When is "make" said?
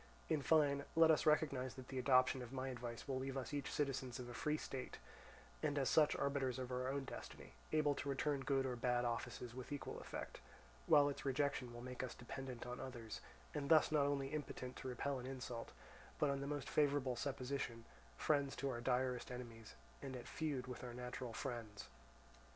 11.83-12.01